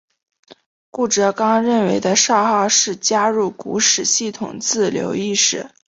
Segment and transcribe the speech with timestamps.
[0.89, 5.69] 顾颉刚认为的少昊氏加入古史系统自刘歆始。